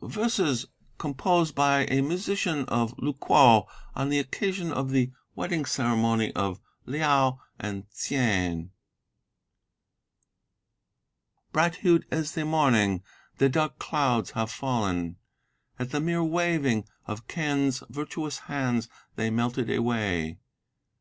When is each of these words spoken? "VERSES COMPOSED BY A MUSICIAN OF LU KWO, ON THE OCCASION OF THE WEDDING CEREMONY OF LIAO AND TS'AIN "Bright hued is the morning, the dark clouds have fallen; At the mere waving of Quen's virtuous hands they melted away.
"VERSES 0.00 0.66
COMPOSED 0.98 1.56
BY 1.56 1.86
A 1.90 2.02
MUSICIAN 2.02 2.66
OF 2.66 2.94
LU 2.98 3.14
KWO, 3.14 3.66
ON 3.96 4.10
THE 4.10 4.20
OCCASION 4.20 4.72
OF 4.72 4.90
THE 4.90 5.10
WEDDING 5.34 5.64
CEREMONY 5.64 6.32
OF 6.36 6.60
LIAO 6.86 7.40
AND 7.58 7.90
TS'AIN 7.90 8.70
"Bright 11.52 11.74
hued 11.74 12.06
is 12.12 12.30
the 12.30 12.44
morning, 12.44 13.02
the 13.38 13.48
dark 13.48 13.80
clouds 13.80 14.30
have 14.36 14.52
fallen; 14.52 15.16
At 15.80 15.90
the 15.90 15.98
mere 15.98 16.22
waving 16.22 16.84
of 17.08 17.26
Quen's 17.26 17.82
virtuous 17.90 18.38
hands 18.46 18.88
they 19.16 19.30
melted 19.30 19.68
away. 19.68 20.38